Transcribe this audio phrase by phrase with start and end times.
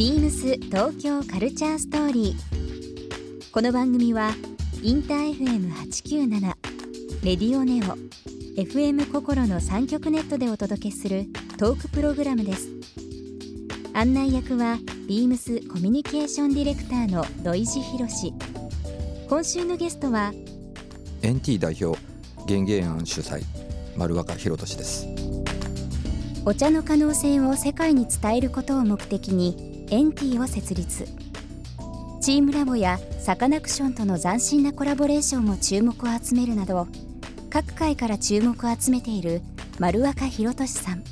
[0.00, 3.50] ビームス東京カルチャーストーリー。
[3.52, 4.30] この番組は
[4.82, 6.40] インター FM897
[7.22, 7.98] レディオネオ
[8.58, 11.26] FM 心の三極ネットでお届けする
[11.58, 12.70] トークプログラムです。
[13.92, 18.32] 案内役はビームスコミュニケーションディレクターの土井博志。
[19.28, 20.32] 今週のゲストは
[21.20, 22.00] NT 代表
[22.46, 23.42] 玄々庵主催
[23.98, 25.06] 丸若博俊です
[26.46, 31.04] お茶の可能性を世界に伝えることを目的にエンティを設立。
[32.20, 36.86] チームラボやサカナクションとの斬新なコラボレーションも注目を集めるなど
[37.48, 39.42] 各界から注目を集めている
[39.80, 41.02] 丸若博俊さん。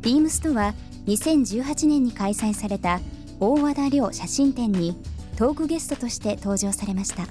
[0.00, 0.72] ビームスとは
[1.06, 3.00] 2018年に開催された
[3.38, 4.96] 大和田亮写真展に
[5.36, 7.26] トークゲストとして登場されました。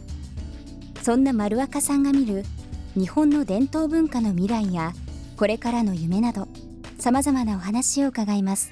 [1.02, 2.44] そんな丸若さんが見る
[2.96, 4.94] 日本の伝統文化の未来や
[5.36, 6.48] これからの夢など
[7.00, 8.72] さまざまなお話を伺います。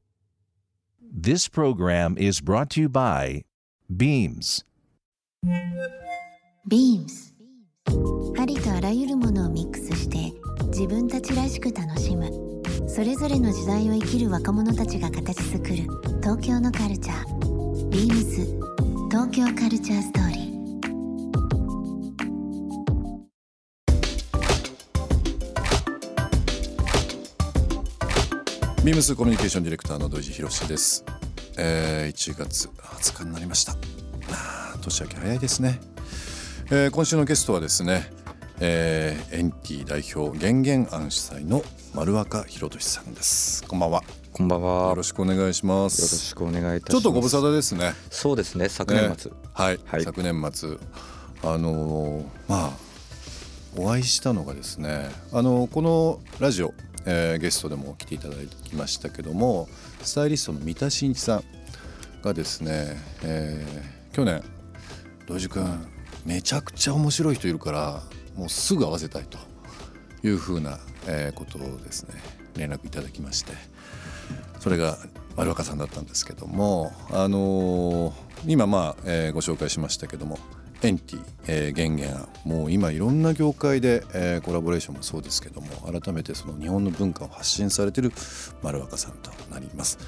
[1.01, 3.45] This program is brought to you by
[3.91, 4.63] Beams
[6.69, 7.33] Beams
[8.39, 10.19] ありとあらゆるものをミックスして
[10.67, 15.77] 自分たちらしく楽しむそれぞれの時代を生きる若者たちが形作る
[16.23, 17.89] 東京のカルチャー。
[17.89, 18.47] ビームス。
[19.11, 20.49] 東京カルチャーストーリー。
[28.85, 31.05] ビームスコミュニケーションディレクターの土井博志です、
[31.59, 33.77] えー、1月20日になりました。
[34.81, 35.81] 年明け早いですね、
[36.71, 38.11] えー、今週のゲストはですね
[38.61, 41.63] えー、エンティ代表玄々庵主催の
[41.95, 43.65] 丸若博俊さんです。
[43.65, 44.03] こんばんは。
[44.33, 44.89] こんばんは。
[44.89, 46.03] よろしくお願いします。
[46.03, 46.91] よろしくお願いいたします。
[46.91, 47.95] ちょっとご無沙汰ですね。
[48.11, 50.77] そうですね昨年末、ね、はい、はい、昨年末。
[51.43, 52.71] あのー、まあ
[53.77, 56.75] お会いしたのがですねあのー、このラジオ、
[57.07, 59.69] えー、ゲストでも来ていただきましたけども
[60.03, 61.43] スタイリストの三田真一さん
[62.23, 64.43] がですね、えー、去年
[65.29, 65.87] 土井君
[66.27, 68.03] めちゃくちゃ面白い人いるから
[68.39, 69.39] もうすぐ会わせたいと
[70.23, 72.15] いうふうな、えことをですね
[72.57, 73.53] 連絡いただきまして
[74.61, 74.99] それが
[75.37, 78.13] 丸若さんだったんですけども、あのー、
[78.47, 80.39] 今まあ、えー、ご紹介しましたけども
[80.83, 85.69] エンティ、えー、玄々もう今いろんな業界で、えー、コラボレーションもそうですけども
[86.01, 88.13] 改めてその日本の文化を発信されている
[88.63, 89.99] 丸若さんとなります。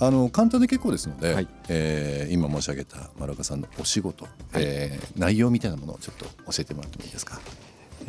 [0.00, 7.40] あの簡単で結構ですので、はい、えー、今申し上げた丸岡さんのお仕事、はい、えー、内容みたいなものをちょっと教えてもらってもいいですか？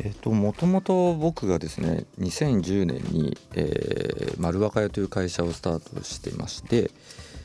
[0.02, 6.90] えーと、もともと僕がですね2010年に、えー、丸若屋という会社をスタートしてまして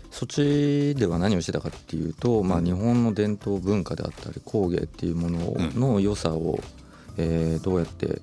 [0.10, 6.60] そっちでは何をしてたかっていうと、まあ、日本の伝統文化であったり工芸っていうものの良さを、
[7.18, 8.22] えー、どうやって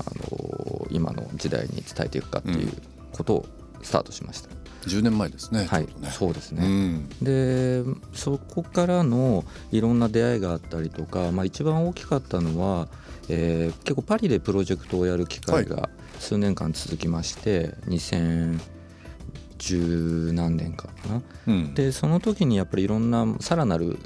[0.00, 2.72] あの今の時代に伝えていくかっていう
[3.12, 3.46] ことを
[3.82, 4.59] スタートしました。
[4.82, 5.66] 10年前ですね。
[5.66, 6.66] はい、ね、そうですね。
[6.66, 7.82] うん、で
[8.14, 12.88] そこからのいろんな出会いがあったりとか、まあ、一番大きかったのは
[13.32, 24.00] えー、結構パリでプロジェクトをやる機会が数年間続きまして、はい、2010何年かかな、うん、でその時にやっぱりいろんなさらなる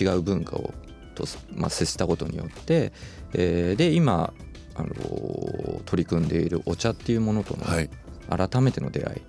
[0.00, 0.72] 違う文化を
[1.16, 2.92] と、まあ、接したことによって、
[3.34, 4.32] えー、で今
[4.76, 7.64] あの取り組んでいるお茶っていうものとの
[8.30, 9.20] 改めての出会いっ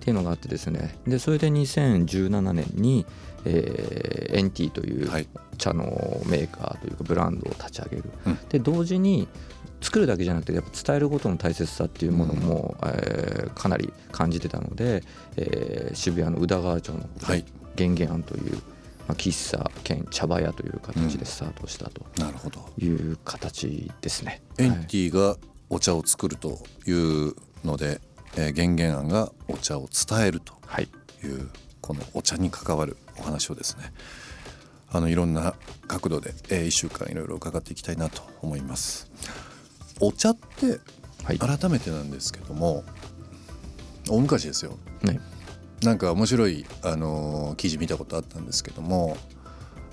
[0.00, 0.96] ていうのがあってですね。
[1.06, 3.04] でそれで2017年に、
[3.44, 5.10] えー、エンティという
[5.58, 5.84] 茶の
[6.26, 9.28] メーカーというかブランドを立ち上げる、うん、で同時に
[9.80, 15.02] 作るだけじゃなくてやっぱ伝えることの大切さっていうものも、うん、えー、かなり感じてたので、
[15.36, 17.08] えー、渋谷の宇田川町の
[17.76, 18.60] 玄々庵という、ま
[19.08, 22.06] あ、喫茶兼茶葉屋という形でスタートしたと
[22.78, 24.42] いう形ですね。
[24.58, 25.36] エンティが
[25.68, 27.34] お茶を作るという
[27.64, 28.00] ので、
[28.36, 30.84] えー、玄々庵がお茶を伝えるとい。
[31.28, 31.48] う、
[31.80, 33.92] このお茶に関わるお話をですね
[34.90, 35.54] あのいろんな
[35.86, 39.10] 角度で、えー、1週間いろいろ伺っていきたいなと思います。
[40.00, 40.80] お茶って
[41.38, 42.84] 改めてなんですけども、はい、
[44.10, 45.18] 大昔ですよ、ね、
[45.82, 49.16] なんか面白い、あのー、記事見たことあったんですけども、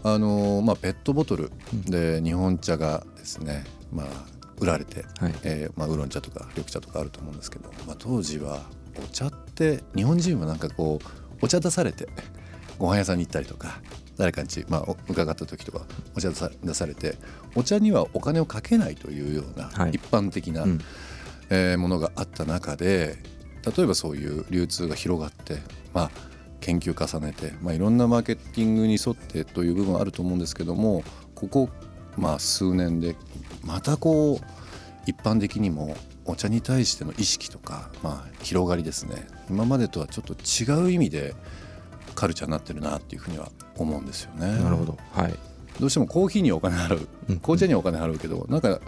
[0.04, 1.52] あのー、まあ、ペットボトル
[1.86, 4.08] で日本茶がですね、まあ、
[4.60, 8.62] 売られて、はい、えー、まあ、ウーロン茶とか緑茶とかあると思うんですけど、まあ、当時は
[8.98, 12.08] お茶って日本人はなんかこうお茶出されて
[12.78, 13.82] ご飯屋さんに行ったりとか
[14.18, 15.86] 誰かにち、まあ、伺った時とか
[16.16, 17.18] お茶出されて
[17.56, 20.80] お茶にはお金をかけないというような一般的な、はいうん、
[21.50, 23.18] えー、ものがあった中で
[23.76, 25.58] 例えばそういう流通が広がって、
[25.94, 26.12] まあ、
[26.60, 31.04] 研究重ねて、まあ、いろんなマーケティングに沿ってという部分あると思うんですけども
[31.34, 31.70] ここ
[32.18, 33.16] まあ数年で
[33.64, 34.38] またこう
[35.06, 35.96] 一般的にも
[36.26, 39.28] お茶に対しての意識とか、まあ、広がりですね。
[39.50, 41.36] 今までとはちょっと違う意味で
[42.16, 44.48] カルチャーになってるなっていうふうには思うんですよね。
[44.64, 45.34] なるほど、はい、
[45.80, 47.08] どうしてもコーヒーにお金払う
[47.40, 48.80] 紅茶にはお金払うけどなんか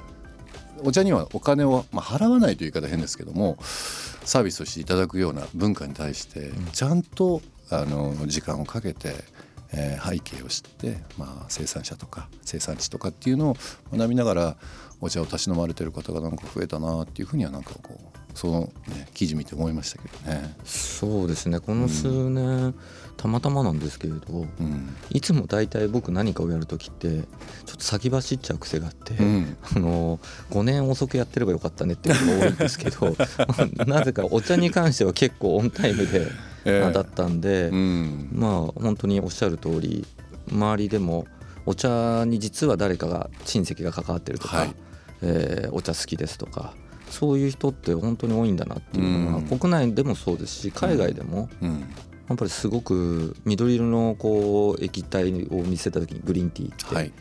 [0.83, 9.15] お茶にはお金を、まあ、払わないという言い方変ですけどもサービスとしていただくような文化に対してちゃんとあの時間をかけて、
[9.73, 13.57] えー、背景を知って、まあ、生産者とか生産地とかっていうのを
[13.91, 14.57] 学びながら
[15.01, 20.55] お茶をたし飲まれてる方がなんか増えたなっていうふうにはなんかこうその、ね、記事見て思いましたけどね。
[20.65, 21.61] そうですね。
[21.61, 22.75] この数年、うん、
[23.15, 30.19] たまたまなんですけれど、うん、いつも大体僕何かをやる時ってちょっと先走っちゃう癖があって、うん、あの
[30.51, 33.15] 5年遅くやってればよかったねっていうのが多いんですけど
[33.87, 36.31] なぜかお茶に関しては結構オンタイムで、えー、
[36.65, 37.69] だったんで、
[38.33, 38.51] まあ
[38.81, 40.05] 本当におっしゃる通り
[40.51, 41.25] 周りでも
[41.65, 44.75] お茶に実は誰かが親戚が関わってるとか、はい、
[45.21, 46.73] えー、お茶好きですとか
[47.09, 51.79] そういう人って本当に多いんだなっていうのは、うん、国内でもそうですし海外でも、うん、
[52.27, 57.11] やっぱりすごく緑色のこう液体を見せた時にグリーンティーって、はい、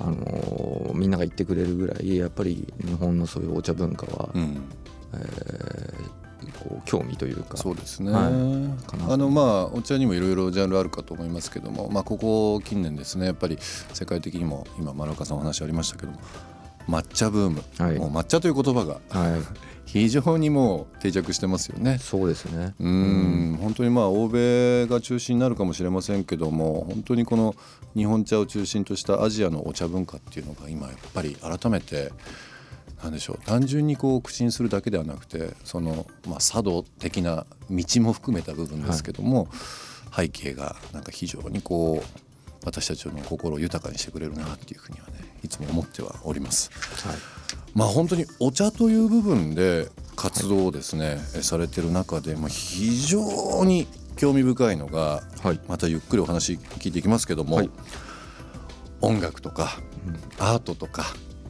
[0.00, 4.62] あのみんなが言ってくれるぐらいやっぱり日本のそういうお茶文化は、うん、
[5.14, 6.10] えー、
[6.58, 7.56] こう興味というか。
[7.56, 8.22] そうですね、はい、
[9.12, 13.58] あのまあお茶にもいろいろジャンルあるかと思いますけども、まあ、ここ近年ですねやっぱり
[13.92, 16.18] 世界的にも今丸岡さんお話ありましたけども
[16.88, 19.40] 抹茶ブーム、はい、もう抹茶という言葉が、はい、
[19.84, 21.98] 非常にもう定着してますよね。
[21.98, 22.74] そうですね。
[22.80, 23.58] うん。
[23.60, 27.54] 本当にまあ欧米が中心になるかもしれませんけども本当にこの
[27.94, 32.12] 日本茶を中心としたアジアのお茶文化っていうのが今やっぱり改めて
[33.02, 33.38] なんでしょう。
[33.44, 39.48] 単純にこう口にするだけではなくてその、まあ、茶道的な道も含めた部分ですけども、
[40.10, 45.14] はい、背景がなんか非常にこう私たちの心を豊かにしてくれるなっていうふうにはね
[45.44, 46.70] いつも思ってはおります。
[47.06, 47.16] はい、
[47.74, 53.86] まあ本当にお茶という部分で活動をですね、はい、されてる中で、まあ、非常に
[54.16, 57.70] 興味深いのが、はい、またゆっくりお話聞いていきますけども、はい、
[59.00, 61.04] 音楽とか、うん、アートとか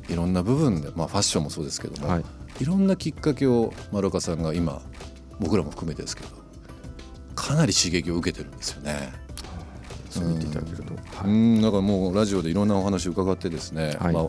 [0.08, 2.24] いろんな部分で、まあ、ファッションもそうですけども、はい、
[2.60, 4.82] いろんなきっかけを丸岡さんが今
[5.38, 6.28] 僕らも含めてですけど
[7.34, 9.12] かなり刺激を受けてるんですよね。
[10.10, 10.94] そう言っていただけると、
[11.24, 14.26] うん、だからもうラジオでいろんなお話を伺ってですね、はい、まあ、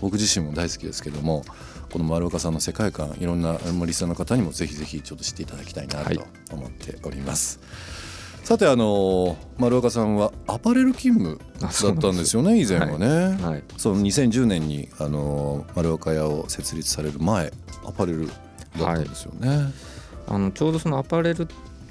[0.00, 1.44] 僕自身も大好きですけども
[1.92, 7.58] この丸岡さんの世界観いろんなリスナーの方にもぜひぜひちょっと知っていただきたいなと思っております。
[7.58, 7.68] はい、
[8.50, 13.52] さてあの丸岡さんはアパレル勤務だったんですよね以前はね、はい。
[13.52, 17.52] はい、その2010年にあの丸岡屋を設立される前
[17.86, 18.36] アパレルだっ
[18.76, 19.72] たんですよね、
[20.26, 21.46] あのちょうどそのアパレル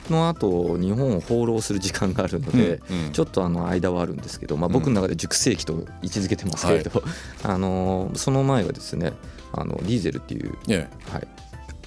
[0.10, 7.14] の後日本を放浪する時間があるので、うんうん、ちょっとあの間はあるんですけど、まあ、僕の中で熟成期と位置づけてますけれど、うんはい、
[7.44, 9.14] あのその前がですね
[9.54, 11.28] あのディーゼルっていう.はい、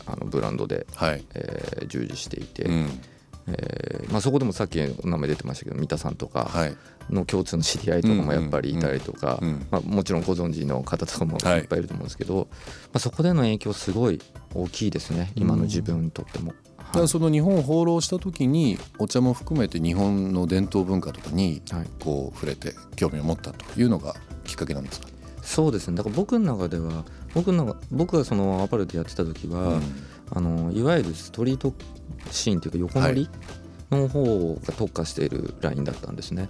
[0.07, 2.63] あのブランドで、はい、えー、従事していて。
[2.63, 3.01] うん
[3.52, 6.50] えーまあ、そこでもさっき名前出てましたけど三田さんとか
[7.10, 9.38] の共通の知り合いとかもやっぱりいたりとか、
[9.70, 11.58] まあ、もちろんご存知の方とかもい。
[11.60, 12.54] っぱいいると思うんですけど、はい、ま
[12.94, 14.20] あ、そこでの影響すごい
[14.54, 16.52] 大きいですね今の自分にとっても。
[16.78, 21.62] だからその日本を放浪した時にお茶も含めて日本の伝統文化とかに
[22.00, 25.09] こう触れて興味を持ったというのがきっかけなんですか？
[25.42, 25.97] そうですね。
[25.97, 27.04] だから僕の中では
[27.35, 29.82] 僕の僕がそのアパレルでやってた時は、うん、
[30.35, 31.75] あのいわゆるストリート
[32.31, 33.29] シーンというか横乗り
[33.91, 36.49] の方が特化しているラインだったんですね。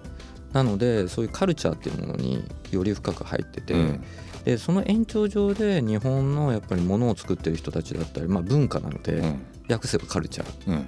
[0.52, 4.04] なのでそういうカルチャーっていうものにより深く入ってて、うん、
[4.44, 10.84] でその延長上で日本のやっぱりものを作ってる人たちだったり、まあ、文化なので、うん、訳せばカルチャーっ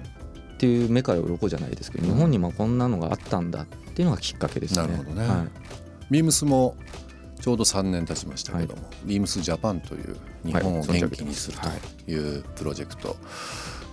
[0.57, 4.87] ていう目から鱗じゃないですけど、日本にもこんなのがあったんだっていうのがきっかけですね。
[4.87, 5.47] なるほどね、はい、
[6.11, 6.75] ビームスも
[7.39, 12.39] ちょうど3年経ちましたけども、はい、ビームスジャパンという日本を元気にするとい。
[12.39, 13.17] うプロジェクト、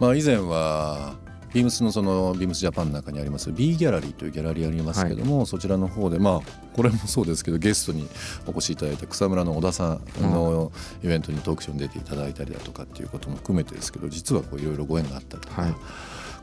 [0.01, 1.15] まあ、以前は
[1.53, 6.41] ビームスのそのビームスジャパンの中にあります B ギャラリーというギャラリーありますけども、はい、そちらの方でまあ
[6.75, 8.09] これもそうですけどゲストに
[8.47, 10.73] お越しいただいた草むらの小田さんの
[11.05, 15.75] イベントにトークショーに出ていただいたりだとかっていうことも含めてですけど実はこういろいろご縁があったりとか、はい、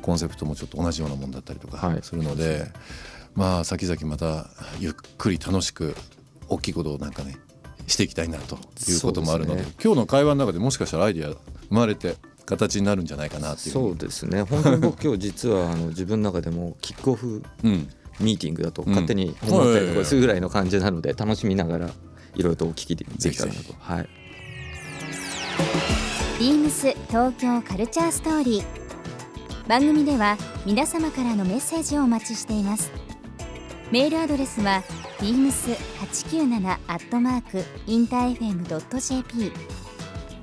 [0.01, 2.72] コンセプトもちょっと同じようなもんだったりとかするので、はい、
[3.34, 4.48] まあ先々また
[4.79, 5.96] ゆっくり楽しく
[6.50, 7.38] 大きいことをなんかね
[7.88, 11.39] していきたいなということもあるので、ね、今日の会話の中でもしかしたらアイディア生
[11.70, 12.15] まれて
[12.46, 14.41] 形になるんじゃないかなっていうそうですね。
[14.44, 17.44] 本当に僕今日実はあの自分の中でもキックオフ
[18.20, 21.94] ミーティングだと勝手に思ったりとかするぐらいの感じなので楽しみながらいろ
[22.36, 23.74] いろとお聞きできたらなと。
[23.79, 24.10] はい、
[26.39, 28.65] ビームス東京カルチャーストーリー。
[29.68, 32.91] 番組では皆様からのメッセージをお待ちしています。
[33.91, 34.84] メールアドレスは
[35.19, 39.51] beams897 アットマークインター FM.jp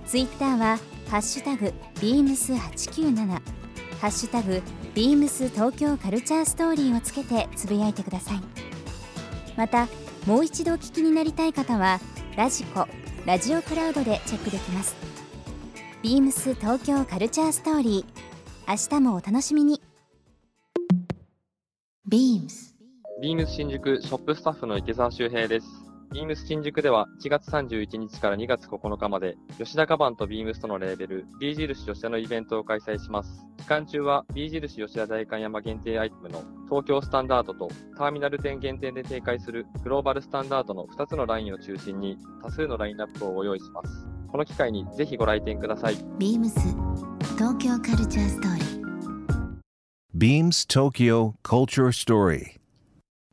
[0.07, 0.79] ツイッターは
[1.09, 4.63] ハッシュタグ beams897 ハッシュタグ
[4.95, 8.41] beams 東京カルチャーストーリーをつけてつぶやいてください。
[9.57, 9.89] また
[10.27, 11.99] もう一度お聞きになりたい方は
[12.37, 12.87] ラジコ
[13.25, 14.95] ラジオクラウドでチェックできます。
[16.03, 18.27] ビームス東京カルチャーストーリー。
[18.69, 19.81] 明日もお楽しみに。
[22.07, 22.76] ビームス。
[23.19, 25.67] ビームス新宿ショップスタッフの池澤修平です。
[26.13, 33.47] ビームス新宿では1月31日から2月9日まで吉田カバンとビームスとのレーベル B 印吉田のイベントを開催します。
[33.57, 44.07] 期間中は B 印吉田代官山限定アイテムの東京スタンダードとターミナル店限定で展開するグローバルスタンダードの2つのラインを中心に多数のラインナップをご用意します。
[44.31, 45.97] この機会にぜひご来店ください。
[46.19, 46.61] ビームス
[47.39, 48.67] 東京カルチャーストーリー
[50.15, 52.66] Beams Tokyo Culture Story